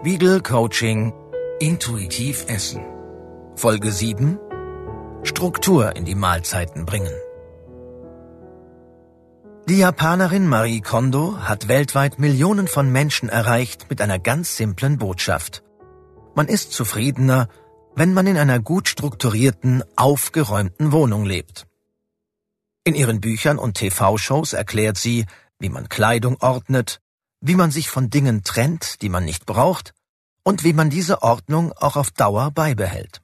[0.00, 1.12] Spiegel Coaching
[1.58, 2.80] Intuitiv Essen.
[3.54, 4.38] Folge 7
[5.24, 7.12] Struktur in die Mahlzeiten bringen.
[9.68, 15.62] Die Japanerin Marie Kondo hat weltweit Millionen von Menschen erreicht mit einer ganz simplen Botschaft.
[16.34, 17.48] Man ist zufriedener,
[17.94, 21.66] wenn man in einer gut strukturierten, aufgeräumten Wohnung lebt.
[22.84, 25.26] In ihren Büchern und TV-Shows erklärt sie,
[25.58, 27.02] wie man Kleidung ordnet,
[27.40, 29.94] wie man sich von Dingen trennt, die man nicht braucht,
[30.42, 33.20] und wie man diese Ordnung auch auf Dauer beibehält.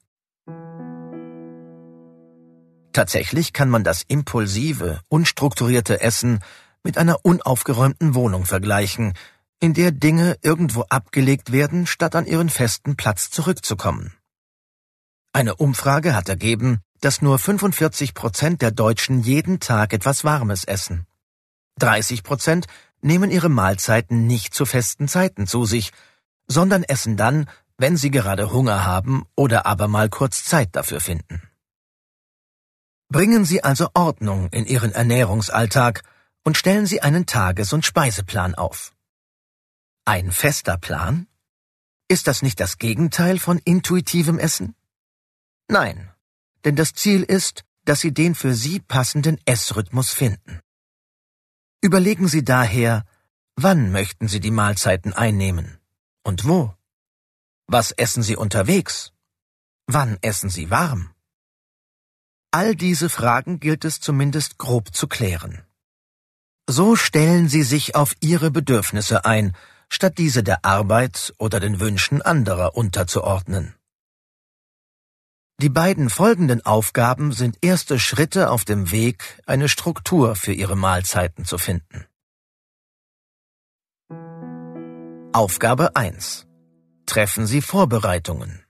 [2.93, 6.41] Tatsächlich kann man das impulsive, unstrukturierte Essen
[6.83, 9.13] mit einer unaufgeräumten Wohnung vergleichen,
[9.61, 14.15] in der Dinge irgendwo abgelegt werden, statt an ihren festen Platz zurückzukommen.
[15.33, 21.07] Eine Umfrage hat ergeben, dass nur 45 Prozent der Deutschen jeden Tag etwas Warmes essen.
[21.79, 22.67] 30 Prozent
[23.03, 25.93] nehmen ihre Mahlzeiten nicht zu festen Zeiten zu sich,
[26.49, 31.43] sondern essen dann, wenn sie gerade Hunger haben oder aber mal kurz Zeit dafür finden.
[33.09, 36.03] Bringen Sie also Ordnung in Ihren Ernährungsalltag
[36.43, 38.93] und stellen Sie einen Tages- und Speiseplan auf.
[40.05, 41.29] Ein fester Plan?
[42.09, 44.75] Ist das nicht das Gegenteil von intuitivem Essen?
[45.69, 46.11] Nein,
[46.65, 50.61] denn das Ziel ist, dass Sie den für Sie passenden Essrhythmus finden.
[51.81, 53.05] Überlegen Sie daher,
[53.55, 55.79] wann möchten Sie die Mahlzeiten einnehmen
[56.27, 56.75] und wo?
[57.69, 59.13] Was essen Sie unterwegs?
[59.87, 61.11] Wann essen Sie warm?
[62.51, 65.63] All diese Fragen gilt es zumindest grob zu klären.
[66.69, 69.57] So stellen Sie sich auf Ihre Bedürfnisse ein,
[69.89, 73.75] statt diese der Arbeit oder den Wünschen anderer unterzuordnen.
[75.61, 81.45] Die beiden folgenden Aufgaben sind erste Schritte auf dem Weg, eine Struktur für Ihre Mahlzeiten
[81.45, 82.07] zu finden.
[85.37, 86.47] Aufgabe 1.
[87.05, 88.65] Treffen Sie Vorbereitungen.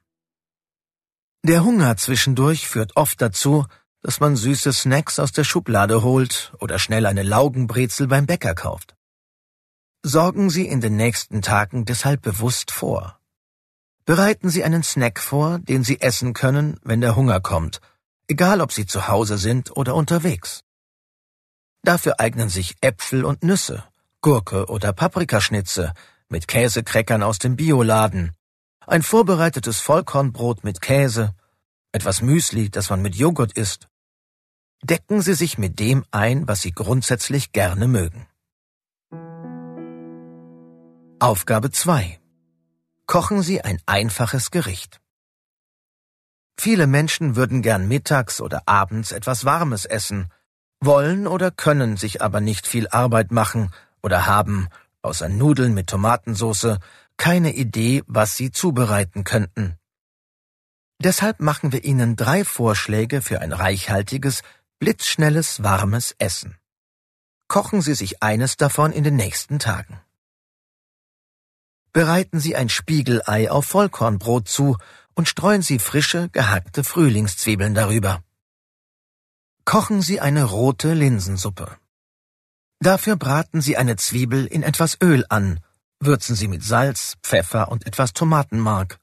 [1.45, 3.67] Der Hunger zwischendurch führt oft dazu,
[4.03, 8.97] dass man süße Snacks aus der Schublade holt oder schnell eine Laugenbrezel beim Bäcker kauft.
[10.03, 13.21] Sorgen Sie in den nächsten Tagen deshalb bewusst vor.
[14.05, 17.81] Bereiten Sie einen Snack vor, den Sie essen können, wenn der Hunger kommt,
[18.27, 20.65] egal ob Sie zu Hause sind oder unterwegs.
[21.85, 23.85] Dafür eignen sich Äpfel und Nüsse,
[24.21, 25.95] Gurke oder Paprikaschnitze
[26.29, 28.33] mit Käsekräckern aus dem Bioladen,
[28.87, 31.35] ein vorbereitetes Vollkornbrot mit Käse,
[31.93, 33.89] etwas Müsli, das man mit Joghurt isst.
[34.83, 38.27] Decken Sie sich mit dem ein, was Sie grundsätzlich gerne mögen.
[41.19, 42.21] Aufgabe 2
[43.07, 45.01] kochen Sie ein einfaches Gericht.
[46.59, 50.31] Viele Menschen würden gern mittags oder abends etwas Warmes essen,
[50.81, 53.71] wollen oder können sich aber nicht viel Arbeit machen
[54.03, 54.69] oder haben,
[55.07, 56.79] außer Nudeln mit Tomatensauce,
[57.17, 59.79] keine Idee, was sie zubereiten könnten.
[60.99, 64.43] Deshalb machen wir Ihnen drei Vorschläge für ein reichhaltiges,
[64.79, 66.57] blitzschnelles, warmes Essen.
[67.49, 70.01] Kochen Sie sich eines davon in den nächsten Tagen.
[71.93, 74.77] Bereiten Sie ein Spiegelei auf Vollkornbrot zu
[75.15, 78.23] und streuen Sie frische, gehackte Frühlingszwiebeln darüber.
[79.65, 81.79] Kochen Sie eine rote Linsensuppe.
[82.81, 85.61] Dafür braten Sie eine Zwiebel in etwas Öl an,
[85.99, 88.99] würzen Sie mit Salz, Pfeffer und etwas Tomatenmark.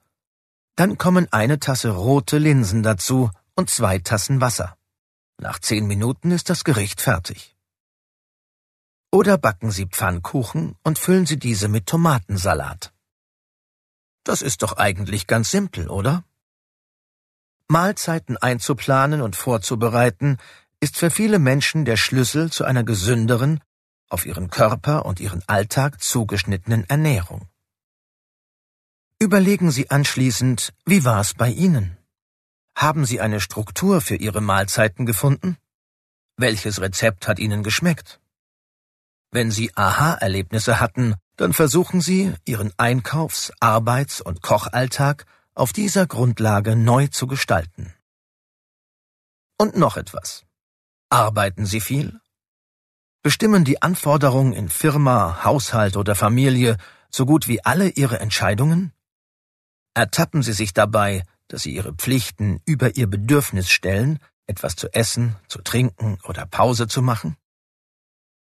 [0.75, 4.77] Dann kommen eine Tasse rote Linsen dazu und zwei Tassen Wasser.
[5.39, 7.55] Nach zehn Minuten ist das Gericht fertig.
[9.11, 12.93] Oder backen Sie Pfannkuchen und füllen Sie diese mit Tomatensalat.
[14.23, 16.23] Das ist doch eigentlich ganz simpel, oder?
[17.67, 20.37] Mahlzeiten einzuplanen und vorzubereiten
[20.83, 23.61] ist für viele Menschen der Schlüssel zu einer gesünderen,
[24.09, 27.47] auf ihren Körper und ihren Alltag zugeschnittenen Ernährung.
[29.17, 31.97] Überlegen Sie anschließend, wie war es bei Ihnen?
[32.75, 35.55] Haben Sie eine Struktur für Ihre Mahlzeiten gefunden?
[36.35, 38.19] Welches Rezept hat Ihnen geschmeckt?
[39.31, 45.25] Wenn Sie Aha-Erlebnisse hatten, dann versuchen Sie, Ihren Einkaufs-, Arbeits- und Kochalltag
[45.55, 47.93] auf dieser Grundlage neu zu gestalten.
[49.57, 50.43] Und noch etwas.
[51.13, 52.19] Arbeiten Sie viel?
[53.21, 56.75] Bestimmen die Anforderungen in Firma, Haushalt oder Familie
[57.11, 58.93] so gut wie alle Ihre Entscheidungen?
[59.93, 64.17] Ertappen Sie sich dabei, dass Sie Ihre Pflichten über Ihr Bedürfnis stellen,
[64.47, 67.37] etwas zu essen, zu trinken oder Pause zu machen?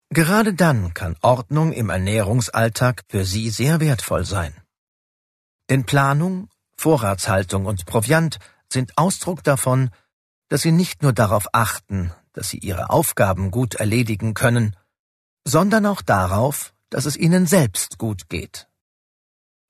[0.08, 4.54] Gerade dann kann Ordnung im Ernährungsalltag für Sie sehr wertvoll sein.
[5.68, 8.38] Denn Planung, Vorratshaltung und Proviant
[8.72, 9.90] sind Ausdruck davon,
[10.48, 14.76] dass Sie nicht nur darauf achten, dass Sie Ihre Aufgaben gut erledigen können,
[15.46, 18.68] sondern auch darauf, dass es Ihnen selbst gut geht.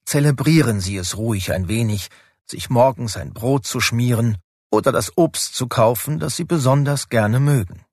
[0.04, 2.08] Zelebrieren Sie es ruhig ein wenig,
[2.44, 4.38] sich morgens ein Brot zu schmieren
[4.70, 7.84] oder das Obst zu kaufen, das Sie besonders gerne mögen.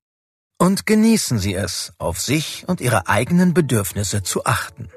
[0.58, 4.90] Und genießen Sie es, auf sich und Ihre eigenen Bedürfnisse zu achten.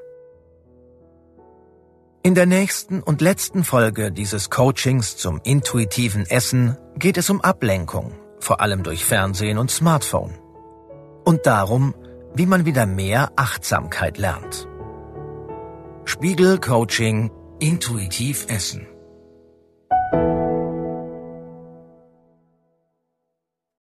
[2.22, 8.14] In der nächsten und letzten Folge dieses Coachings zum intuitiven Essen geht es um Ablenkung,
[8.44, 10.34] vor allem durch Fernsehen und Smartphone.
[11.24, 11.94] Und darum,
[12.34, 14.68] wie man wieder mehr Achtsamkeit lernt.
[16.04, 18.86] Spiegel Coaching Intuitiv Essen